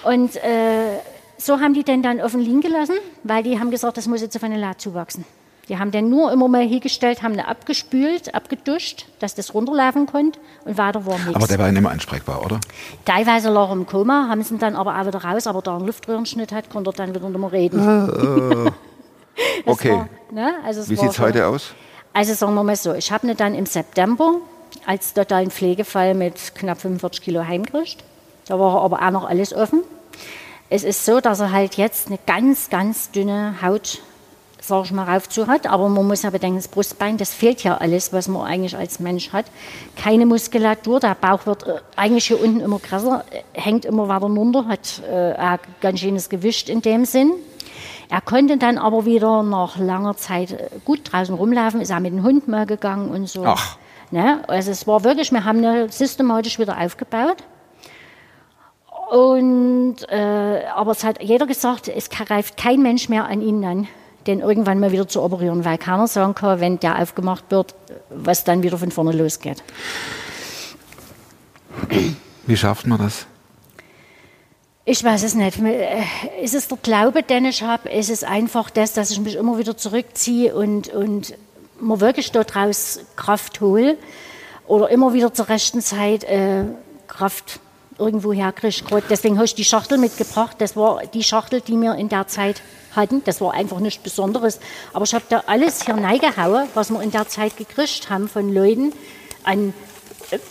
[0.04, 0.98] Und äh,
[1.38, 4.36] so haben die den dann offen liegen gelassen, weil die haben gesagt, das muss jetzt
[4.36, 5.24] auf eine Lade zuwachsen.
[5.68, 10.78] Die haben den nur immer mal hingestellt, haben abgespült, abgeduscht, dass das runterlaufen konnte und
[10.78, 11.34] weiter war nichts.
[11.34, 12.60] Aber der war ja nicht mehr ansprechbar, oder?
[13.04, 15.72] Teilweise lag er im Koma, haben sie ihn dann aber auch wieder raus, aber da
[15.72, 17.78] er einen Luftröhrenschnitt hat, konnte er dann wieder nicht mehr reden.
[17.84, 18.72] Das
[19.64, 19.92] Okay.
[19.92, 20.54] War, ne?
[20.64, 21.74] also Wie sieht es heute aus?
[22.12, 24.36] Also sagen wir mal so, ich habe ihn dann im September
[24.86, 28.02] als totalen Pflegefall mit knapp 45 Kilo heimgekriegt.
[28.46, 29.82] Da war aber auch noch alles offen.
[30.68, 34.00] Es ist so, dass er halt jetzt eine ganz, ganz dünne Haut,
[34.60, 35.66] sag ich mal, rauf zu hat.
[35.66, 38.98] Aber man muss ja bedenken, das Brustbein, das fehlt ja alles, was man eigentlich als
[38.98, 39.46] Mensch hat.
[39.96, 44.26] Keine Muskulatur, der Bauch wird äh, eigentlich hier unten immer größer, äh, hängt immer weiter
[44.26, 47.32] runter, hat äh, auch ganz schönes Gewicht in dem Sinn.
[48.08, 52.12] Er konnte dann aber wieder nach langer Zeit äh, gut draußen rumlaufen, ist auch mit
[52.12, 53.44] dem Hund mal gegangen und so.
[53.44, 53.78] Ach.
[54.10, 54.42] Ne?
[54.46, 57.38] Also es war wirklich, wir haben ihn systematisch wieder aufgebaut.
[59.10, 63.88] Und, äh, aber es hat jeder gesagt, es greift kein Mensch mehr an ihn an,
[64.26, 67.74] den irgendwann mal wieder zu operieren, weil keiner sagen kann, wenn der aufgemacht wird,
[68.10, 69.62] was dann wieder von vorne losgeht.
[72.46, 73.26] Wie schafft man das?
[74.88, 75.58] Ich weiß es nicht.
[75.58, 76.04] Äh,
[76.40, 77.88] Ist es der Glaube, den ich habe?
[77.88, 81.34] Ist es einfach das, dass ich mich immer wieder zurückziehe und, und
[81.80, 83.98] mir wirklich daraus Kraft hole?
[84.68, 86.66] Oder immer wieder zur rechten Zeit äh,
[87.08, 87.58] Kraft
[87.98, 89.02] irgendwo herkriege?
[89.10, 90.54] Deswegen habe ich die Schachtel mitgebracht.
[90.60, 92.62] Das war die Schachtel, die wir in der Zeit
[92.94, 93.24] hatten.
[93.24, 94.60] Das war einfach nichts Besonderes.
[94.92, 98.54] Aber ich habe da alles hier reingehauen, was wir in der Zeit gekriegt haben von
[98.54, 98.92] Leuten
[99.42, 99.74] an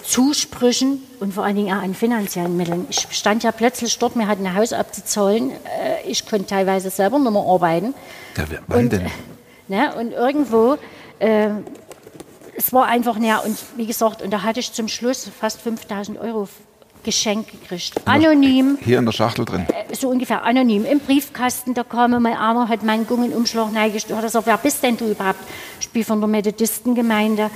[0.04, 2.88] Zusprüchen und vor allen Dingen auch an finanziellen Mitteln.
[2.89, 5.51] Ich stand ja plötzlich dort, mir hat ein Haus abzuzahlen.
[5.51, 7.93] Äh, Ich konnte teilweise selber nicht mehr arbeiten.
[8.38, 9.06] Ja, wer- wann Und, denn?
[9.67, 10.78] Ne, und irgendwo,
[11.17, 11.49] äh,
[12.56, 13.41] es war einfach näher.
[13.43, 16.47] Und wie gesagt, und da hatte ich zum Schluss fast 5000 Euro
[17.04, 17.93] geschenkt gekriegt.
[18.06, 19.65] Anonym, Hier in der Schachtel drin.
[19.89, 20.86] äh, so ungefähr anonym.
[20.86, 24.97] Im Briefkasten, da kam mal einer, hat meinen Gungenumschlag neigestellt, hat gesagt, wer bist denn
[24.97, 25.39] du überhaupt?
[25.80, 27.49] Ich bin von der Methodistengemeinde.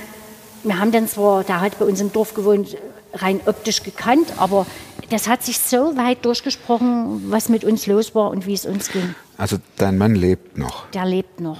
[0.62, 2.76] Wir haben den zwar, der hat bei uns im Dorf gewohnt,
[3.14, 4.66] rein optisch gekannt, aber
[5.10, 8.90] das hat sich so weit durchgesprochen, was mit uns los war und wie es uns
[8.90, 9.14] ging.
[9.36, 10.88] Also dein Mann lebt noch.
[10.90, 11.58] Der lebt noch.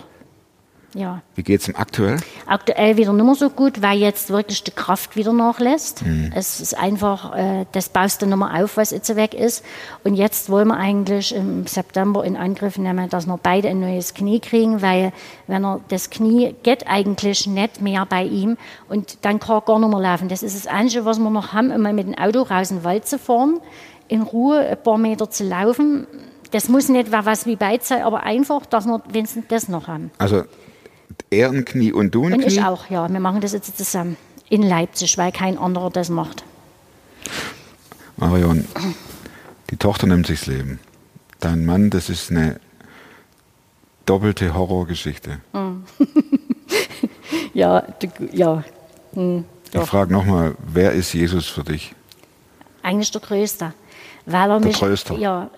[0.94, 1.22] Ja.
[1.36, 2.16] Wie geht's ihm aktuell?
[2.46, 6.02] Aktuell wieder nicht mehr so gut, weil jetzt wirklich die Kraft wieder nachlässt.
[6.34, 9.64] Es ist einfach, äh, das baust du nicht mehr auf, was jetzt weg ist.
[10.02, 14.14] Und jetzt wollen wir eigentlich im September in Angriff nehmen, dass wir beide ein neues
[14.14, 15.12] Knie kriegen, weil
[15.46, 18.56] wenn er das Knie geht eigentlich nicht mehr bei ihm
[18.88, 20.28] und dann kann er gar nicht mehr laufen.
[20.28, 22.84] Das ist das Einzige, was wir noch haben, immer mit dem Auto raus in den
[22.84, 23.60] Wald zu fahren,
[24.08, 26.08] in Ruhe ein paar Meter zu laufen.
[26.50, 30.10] Das muss nicht was wie Beiz sein, aber einfach, dass wir wenigstens das noch haben.
[30.18, 30.42] Also
[31.30, 32.52] er ein Knie und du ein Und Knie?
[32.52, 33.08] ich auch, ja.
[33.10, 34.16] Wir machen das jetzt zusammen
[34.48, 36.44] in Leipzig, weil kein anderer das macht.
[38.16, 38.64] Marion,
[39.70, 40.80] die Tochter nimmt sich das Leben.
[41.40, 42.60] Dein Mann, das ist eine
[44.06, 45.40] doppelte Horrorgeschichte.
[47.52, 47.82] Ja,
[48.32, 48.62] ja.
[49.14, 51.94] Hm, Ich frage nochmal, wer ist Jesus für dich?
[52.82, 53.72] Eigentlich der Größte.
[54.26, 55.16] Weil er Der mich, Tröster.
[55.18, 55.50] Ja,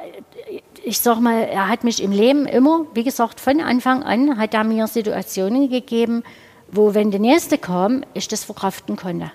[0.85, 4.55] ich sag mal, er hat mich im Leben immer, wie gesagt, von Anfang an hat
[4.55, 6.25] er mir Situationen gegeben,
[6.71, 9.31] wo, wenn der Nächste kam, ich das verkraften konnte.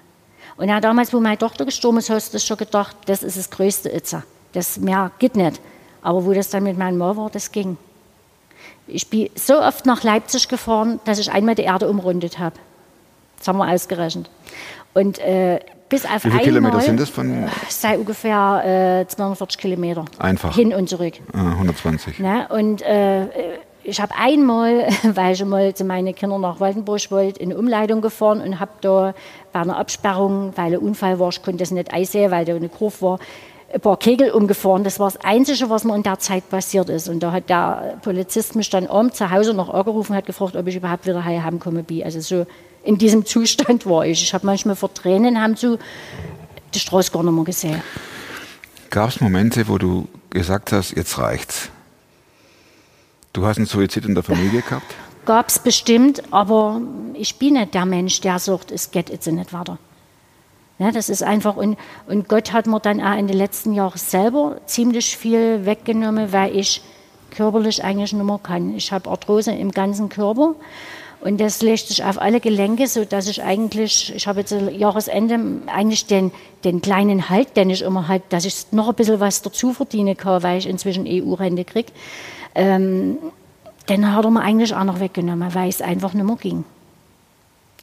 [0.58, 3.50] Und ja, damals, wo meine Tochter gestorben ist, hast du schon gedacht, das ist das
[3.50, 4.24] größte Itzer.
[4.54, 5.62] Das mehr geht nicht.
[6.02, 7.78] Aber wo das dann mit meinem Mann war, das ging.
[8.88, 12.56] Ich bin so oft nach Leipzig gefahren, dass ich einmal die Erde umrundet habe.
[13.38, 14.30] Das haben wir ausgerechnet.
[14.94, 19.58] Und äh, bis auf Wie viele Kilometer sind das von Es sei ungefähr äh, 240
[19.58, 20.06] Kilometer.
[20.20, 20.54] Einfach.
[20.56, 21.14] Hin und zurück.
[21.34, 22.20] ah, 120?
[22.20, 22.48] Ne?
[22.50, 23.28] Und äh,
[23.84, 28.02] ich habe einmal, weil ich mal zu meinen Kindern nach Waldenburg wollte, in eine Umleitung
[28.02, 29.14] gefahren und habe da
[29.54, 32.70] bei einer Absperrung, weil ein Unfall war, ich konnte das nicht einsehen, weil da eine
[32.70, 33.20] Kurve war,
[33.74, 34.84] ein paar Kegel umgefahren.
[34.84, 37.10] Das war das Einzige, was mir in der Zeit passiert ist.
[37.10, 40.56] Und da hat der Polizist mich dann abends zu Hause noch angerufen und hat gefragt,
[40.56, 41.84] ob ich überhaupt wieder heim komme.
[41.84, 42.04] bin.
[42.04, 42.46] Also so
[42.88, 44.24] in diesem Zustand war ich.
[44.24, 45.78] Ich habe manchmal vor Tränen haben zu
[46.74, 47.82] die Straße gar nicht mehr gesehen.
[48.90, 51.70] Gab es Momente, wo du gesagt hast, jetzt reicht's?
[53.34, 54.96] Du hast einen Suizid in der Familie gehabt?
[55.26, 56.82] Gab es bestimmt, aber
[57.14, 59.78] ich bin nicht der Mensch, der sagt, es geht jetzt nicht weiter.
[60.80, 63.98] Ja, das ist einfach, und, und Gott hat mir dann auch in den letzten Jahren
[63.98, 66.82] selber ziemlich viel weggenommen, weil ich
[67.32, 68.76] körperlich eigentlich nicht mehr kann.
[68.76, 70.56] Ich habe Arthrose im ganzen Körper
[71.22, 76.06] und das legt sich auf alle Gelenke, sodass ich eigentlich, ich habe jetzt Jahresende eigentlich
[76.06, 76.32] den,
[76.64, 80.16] den kleinen Halt, den ich immer halt, dass ich noch ein bisschen was dazu verdienen
[80.16, 81.92] kann, weil ich inzwischen EU-Rente kriege,
[82.56, 83.18] ähm,
[83.90, 86.66] den hat er mir eigentlich auch noch weggenommen, weil es einfach nicht mehr ging.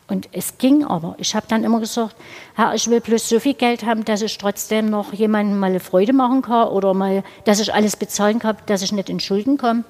[0.06, 1.14] Und es ging aber.
[1.18, 2.14] Ich habe dann immer gesagt,
[2.54, 5.80] Herr, ich will bloß so viel Geld haben, dass ich trotzdem noch jemandem mal eine
[5.80, 9.56] Freude machen kann oder mal, dass ich alles bezahlen kann, dass ich nicht in Schulden
[9.56, 9.84] komme.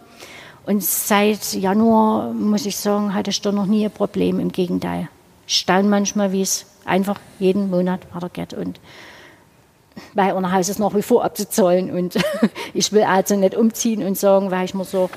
[0.67, 4.41] Und seit Januar, muss ich sagen, hatte ich da noch nie ein Problem.
[4.41, 5.09] Im Gegenteil.
[5.47, 8.55] Ich staune manchmal, wie es einfach jeden Monat weitergeht.
[8.55, 8.81] Und
[10.15, 11.91] weil unser Haus ist nach wie vor abzuzahlen.
[11.91, 12.17] Und
[12.75, 15.11] ich will also nicht umziehen und sagen, weil ich mir so,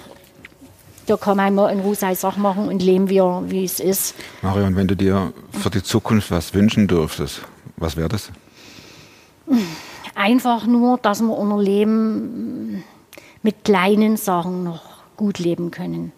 [1.06, 4.16] da kann man mal in Ruhe seine Sachen machen und leben wir, wie es ist.
[4.42, 7.42] Marion, wenn du dir für die Zukunft was wünschen dürftest,
[7.78, 8.32] was wäre das?
[10.14, 12.84] Einfach nur, dass wir unser Leben
[13.42, 16.14] mit kleinen Sachen noch gut leben können.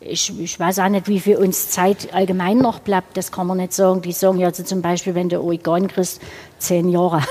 [0.00, 3.58] Ich, ich weiß auch nicht, wie viel uns Zeit allgemein noch bleibt, das kann man
[3.58, 4.02] nicht sagen.
[4.02, 6.20] Die sagen ja also zum Beispiel, wenn du Oregon kriegst,
[6.58, 7.22] zehn Jahre.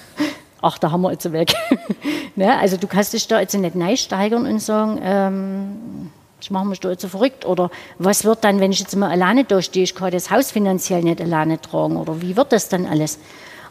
[0.62, 1.52] Ach, da haben wir jetzt weg.
[2.36, 2.58] ne?
[2.58, 6.80] Also du kannst dich da jetzt nicht neu steigern und sagen, ähm, ich mache mich
[6.80, 7.44] da jetzt so verrückt.
[7.44, 10.50] Oder was wird dann, wenn ich jetzt mal alleine da stehe, ich kann das Haus
[10.50, 11.98] finanziell nicht alleine tragen.
[11.98, 13.18] Oder wie wird das dann alles?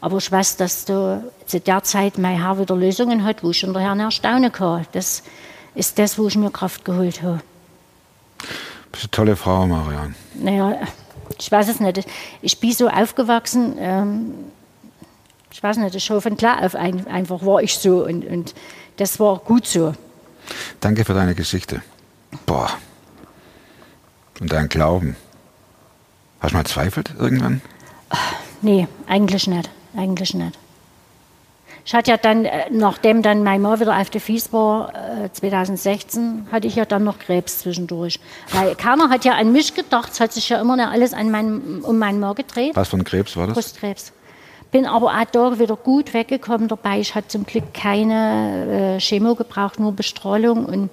[0.01, 3.61] Aber ich weiß, dass du zu der Zeit mein Herr wieder Lösungen hat, wo ich
[3.61, 4.85] hinterher erstaunen kann.
[4.91, 5.23] Das
[5.75, 7.41] ist das, wo ich mir Kraft geholt habe.
[8.39, 8.45] Du
[8.91, 10.15] bist eine tolle Frau, Marion.
[10.35, 10.87] Naja,
[11.39, 12.05] ich weiß es nicht.
[12.41, 14.33] Ich bin so aufgewachsen, ähm,
[15.51, 18.53] ich weiß nicht, schon von klar auf ein, einfach war ich so und, und
[18.97, 19.93] das war gut so.
[20.79, 21.81] Danke für deine Geschichte.
[22.45, 22.69] Boah.
[24.39, 25.15] Und dein Glauben.
[26.39, 27.61] Hast du mal zweifelt irgendwann?
[28.61, 29.69] Nee, eigentlich nicht.
[29.95, 30.57] Eigentlich nicht.
[31.85, 35.29] Ich hatte ja dann, äh, nachdem dann mein Mann wieder auf der Fies war, äh,
[35.31, 38.19] 2016, hatte ich ja dann noch Krebs zwischendurch.
[38.51, 41.29] Weil keiner hat ja an mich gedacht, es hat sich ja immer noch alles an
[41.29, 42.75] meinen, um meinen Mann gedreht.
[42.75, 43.55] Was für ein Krebs war das?
[43.55, 44.13] Brustkrebs.
[44.71, 46.99] Bin aber auch da wieder gut weggekommen dabei.
[46.99, 50.65] Ich hatte zum Glück keine äh, Chemo gebraucht, nur Bestrahlung.
[50.65, 50.89] Und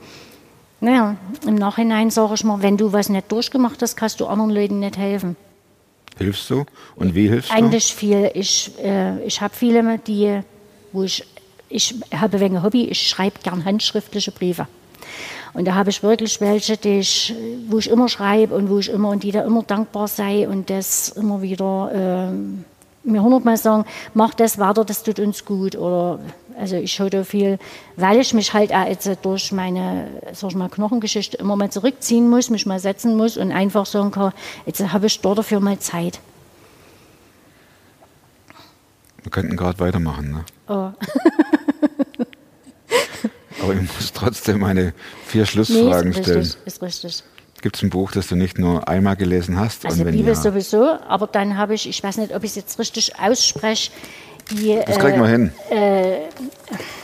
[0.80, 4.50] naja, im Nachhinein sage ich mal, wenn du was nicht durchgemacht hast, kannst du anderen
[4.50, 5.36] Leuten nicht helfen.
[6.18, 6.66] Hilfst du?
[6.96, 8.30] Und wie hilfst Eigentlich viel.
[8.34, 10.40] Ich, äh, ich habe viele, die,
[10.92, 11.24] wo ich,
[11.68, 14.66] ich habe wenig Hobby, ich schreibe gern handschriftliche Briefe.
[15.52, 17.34] Und da habe ich wirklich welche, die ich,
[17.68, 20.70] wo ich immer schreibe und wo ich immer und die da immer dankbar sei und
[20.70, 22.64] das immer wieder ähm,
[23.02, 25.74] mir hundertmal sagen, mach das weiter, das tut uns gut.
[25.74, 26.20] Oder
[26.58, 27.58] also ich höre viel,
[27.96, 32.28] weil ich mich halt auch jetzt durch meine sag ich mal, Knochengeschichte immer mal zurückziehen
[32.28, 34.32] muss, mich mal setzen muss und einfach sagen kann,
[34.66, 36.20] jetzt habe ich dort dafür mal Zeit.
[39.22, 40.44] Wir könnten gerade weitermachen, ne?
[40.70, 40.92] Oh.
[43.60, 44.94] Aber ich muss trotzdem meine
[45.26, 46.38] vier Nee, Schlussfragen ist stellen.
[46.38, 47.24] richtig, ist richtig.
[47.60, 49.84] Gibt es ein Buch, das du nicht nur einmal gelesen hast?
[49.84, 52.78] Also Bibel ja, sowieso, aber dann habe ich, ich weiß nicht, ob ich es jetzt
[52.78, 53.90] richtig ausspreche,
[54.52, 55.52] die, das kriegen wir äh, hin.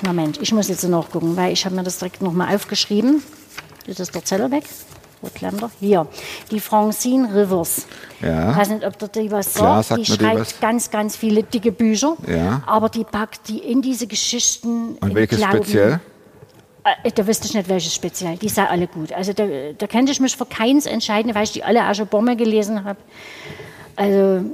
[0.03, 3.23] Moment, ich muss jetzt nachgucken, weil ich habe mir das direkt nochmal aufgeschrieben.
[3.87, 4.65] Das ist der Zettel weg.
[5.23, 5.71] Wo klemmt er?
[5.81, 6.07] Hier.
[6.51, 7.87] Die Francine Rivers.
[8.21, 8.51] Ja.
[8.51, 10.01] Ich weiß nicht, ob der die was Klar, sagt.
[10.01, 10.61] Die schreibt was.
[10.61, 12.17] ganz, ganz viele dicke Bücher.
[12.27, 12.63] Ja.
[12.67, 14.97] Aber die packt die in diese Geschichten.
[15.01, 15.57] Und welches Glauben.
[15.57, 16.01] speziell?
[17.03, 18.37] Äh, Da wüsste ich nicht, welches speziell.
[18.37, 19.13] Die sind alle gut.
[19.13, 19.45] Also da,
[19.77, 22.85] da könnte ich mich für keins entscheiden, weil ich die alle auch schon Bombe gelesen
[22.85, 22.99] habe.
[23.97, 24.45] Also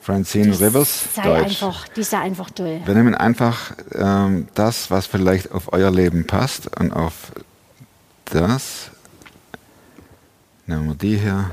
[0.00, 1.42] Francine Rivers, sei Deutsch.
[1.62, 2.80] einfach, die sei einfach toll.
[2.84, 7.32] Wir nehmen einfach ähm, das, was vielleicht auf euer Leben passt und auf
[8.26, 8.90] das.
[10.70, 11.50] Nehmen wir die hier.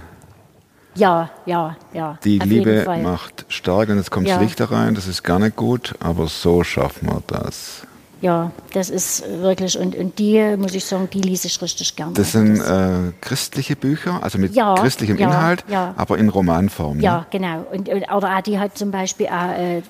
[0.93, 2.19] Ja, ja, ja.
[2.23, 4.35] Die Liebe macht stark und jetzt kommt Ja.
[4.35, 4.93] das Licht da rein.
[4.93, 7.86] Das ist gar nicht gut, aber so schaffen wir das.
[8.21, 12.13] Ja, das ist wirklich, und, und die, muss ich sagen, die lese ich richtig gerne.
[12.13, 15.93] Das sind äh, christliche Bücher, also mit Ja, christlichem ja, Inhalt, ja.
[15.97, 16.97] aber in Romanform.
[16.97, 17.03] ne?
[17.03, 17.65] Ja, genau.
[17.71, 19.81] Und, und, oder auch die hat zum Beispiel auch, äh,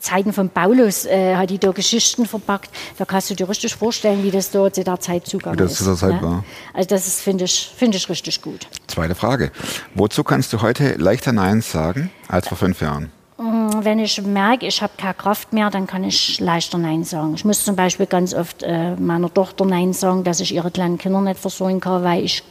[0.00, 2.70] Zeiten von Paulus, äh, hat die da Geschichten verpackt.
[2.98, 5.72] Da kannst du dir richtig vorstellen, wie das da zu der Zeit zugegangen Wie das
[5.72, 5.78] ist.
[5.78, 6.22] zu der Zeit ne?
[6.22, 6.44] war.
[6.74, 8.66] Also das ist, finde ich, finde ich richtig gut.
[8.88, 9.52] Zweite Frage.
[9.94, 13.12] Wozu kannst du heute leichter Nein sagen als vor fünf Jahren?
[13.42, 17.32] Wenn ich merke, ich habe keine Kraft mehr, dann kann ich leichter Nein sagen.
[17.34, 20.98] Ich muss zum Beispiel ganz oft äh, meiner Tochter Nein sagen, dass ich ihre kleinen
[20.98, 22.42] Kinder nicht versorgen kann, weil ich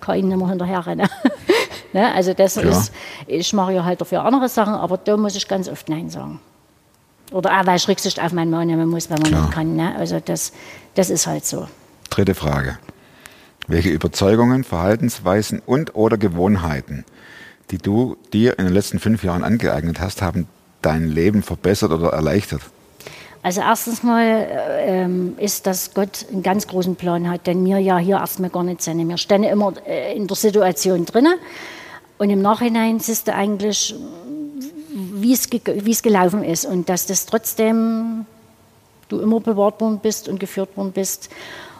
[0.00, 1.06] kann ihnen nicht mehr hinterher rennen.
[1.92, 2.14] ne?
[2.14, 2.62] Also das Ja.
[2.62, 2.92] ist,
[3.26, 6.40] ich mache ja halt dafür andere Sachen, aber da muss ich ganz oft Nein sagen.
[7.30, 9.42] Oder auch, weil ich Rücksicht auf meinen Mann nehmen muss, wenn man Klar.
[9.42, 9.76] nicht kann.
[9.76, 9.94] Ne?
[9.98, 10.52] Also das,
[10.94, 11.68] das ist halt so.
[12.08, 12.78] Dritte Frage.
[13.66, 17.04] Welche Überzeugungen, Verhaltensweisen und oder Gewohnheiten,
[17.70, 20.46] die du dir in den letzten fünf Jahren angeeignet hast, haben
[20.82, 22.62] dein Leben verbessert oder erleichtert?
[23.42, 27.78] Also erstens mal äh, ähm, ist, dass Gott einen ganz großen Plan hat, denn wir
[27.78, 29.06] ja hier erstmal gar nicht sind.
[29.08, 31.34] Wir stehen immer äh, in der Situation drinne
[32.18, 33.94] und im Nachhinein siehst du eigentlich,
[34.90, 38.26] wie es, wie es gelaufen ist und dass das trotzdem
[39.08, 41.30] du immer bewahrt worden bist und geführt worden bist.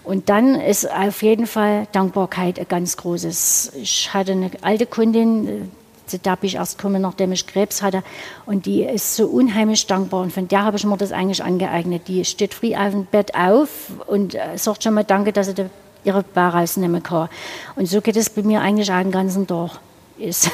[0.08, 3.72] Und dann ist auf jeden Fall Dankbarkeit ein ganz großes.
[3.74, 5.60] Ich hatte eine alte Kundin, äh,
[6.06, 8.02] zu der bin ich erst gekommen, nachdem ich Krebs hatte.
[8.46, 10.22] Und die ist so unheimlich dankbar.
[10.22, 12.08] Und von der habe ich mir das eigentlich angeeignet.
[12.08, 13.68] Die steht früh auf dem Bett auf
[14.06, 15.66] und äh, sagt schon mal Danke, dass sie
[16.04, 17.28] ihre Bär rausnehmen kann.
[17.76, 19.72] Und so geht es bei mir eigentlich auch den ganzen Tag.
[20.16, 20.50] Ist,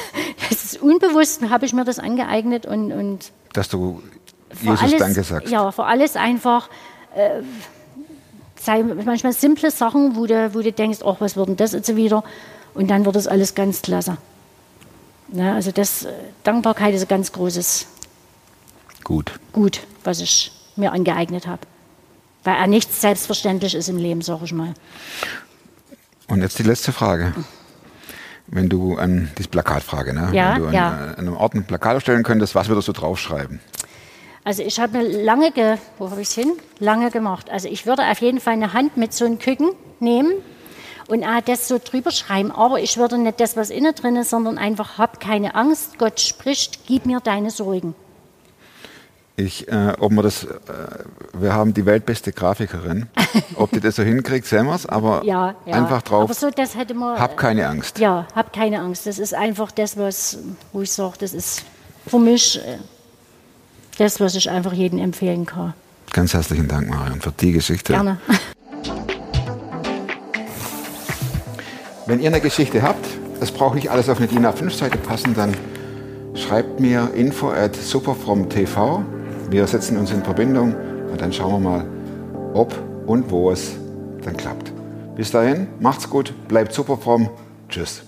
[0.49, 4.03] das ist unbewusst, habe ich mir das angeeignet und, und Dass du
[4.61, 5.49] Jesus alles, Danke sagst.
[5.49, 6.67] Ja, vor alles einfach.
[7.15, 7.43] Äh,
[8.65, 11.95] sei manchmal simple Sachen, wo du, wo du denkst, ach, was wird denn das jetzt
[11.95, 12.23] wieder?
[12.73, 14.17] Und dann wird das alles ganz klasse.
[15.31, 16.11] Ja, also das, äh,
[16.43, 17.87] Dankbarkeit ist ein ganz großes
[19.05, 19.39] Gut.
[19.53, 21.61] Gut, was ich mir angeeignet habe.
[22.43, 24.73] Weil auch nichts selbstverständlich ist im Leben, sage ich mal.
[26.27, 27.33] Und jetzt die letzte Frage.
[28.47, 30.29] Wenn du an die Plakatfrage, ne?
[30.33, 30.89] Ja, Wenn du an, ja.
[30.89, 33.59] an einem Ort ein Plakat aufstellen könntest, was würdest du draufschreiben?
[34.45, 36.51] Also ich habe mir lange, ge wo habe ich hin?
[36.77, 37.49] Lange gemacht.
[37.49, 40.33] Also ich würde auf jeden Fall eine Hand mit so einem Küken nehmen
[41.07, 42.51] und auch das so drüber schreiben.
[42.51, 46.19] Aber ich würde nicht das, was innen drin ist, sondern einfach, hab keine Angst, Gott
[46.19, 47.95] spricht, gib mir deine Sorgen.
[49.35, 50.47] Ich, äh, ob wir das, äh,
[51.33, 53.07] wir haben die weltbeste Grafikerin.
[53.55, 55.73] Ob die das so hinkriegt, sehen wir's, aber Ja, ja.
[55.73, 56.23] einfach drauf.
[56.23, 57.19] Aber so, das hätte man.
[57.19, 57.99] Hab keine Angst.
[57.99, 59.07] Ja, hab keine Angst.
[59.07, 60.37] Das ist einfach das, was,
[60.71, 61.65] wo ich sage, das ist
[62.07, 62.77] für mich äh,
[63.97, 65.73] das, was ich einfach jedem empfehlen kann.
[66.11, 67.93] Ganz herzlichen Dank, Marion, für die Geschichte.
[67.93, 68.17] Gerne.
[72.05, 73.05] Wenn ihr eine Geschichte habt,
[73.39, 75.55] das braucht nicht alles auf eine DIN A5-Seite passen, dann
[76.35, 79.01] schreibt mir info at superfromtv.
[79.49, 80.75] Wir setzen uns in Verbindung
[81.11, 81.85] und dann schauen wir mal,
[82.53, 82.73] ob
[83.07, 83.71] und wo es
[84.23, 84.71] dann klappt.
[85.15, 87.29] Bis dahin, macht's gut, bleibt superfromm.
[87.69, 88.03] Tschüss.